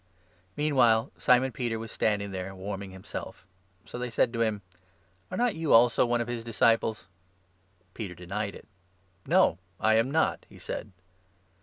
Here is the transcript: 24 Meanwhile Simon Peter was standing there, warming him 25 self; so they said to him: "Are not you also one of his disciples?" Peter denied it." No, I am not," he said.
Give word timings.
24 0.55 0.55
Meanwhile 0.57 1.11
Simon 1.19 1.51
Peter 1.51 1.77
was 1.77 1.91
standing 1.91 2.31
there, 2.31 2.55
warming 2.55 2.89
him 2.89 3.03
25 3.03 3.07
self; 3.11 3.45
so 3.85 3.99
they 3.99 4.09
said 4.09 4.33
to 4.33 4.41
him: 4.41 4.63
"Are 5.29 5.37
not 5.37 5.53
you 5.53 5.73
also 5.73 6.07
one 6.07 6.21
of 6.21 6.27
his 6.27 6.43
disciples?" 6.43 7.05
Peter 7.93 8.15
denied 8.15 8.55
it." 8.55 8.67
No, 9.27 9.59
I 9.79 9.97
am 9.97 10.09
not," 10.09 10.47
he 10.49 10.57
said. 10.57 10.91